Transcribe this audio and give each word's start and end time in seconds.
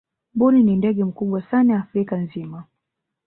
mbuni 0.35 0.63
ni 0.63 0.75
ndege 0.75 1.03
mkubwa 1.03 1.41
sana 1.41 1.79
afrika 1.79 2.17
nzima 2.17 2.63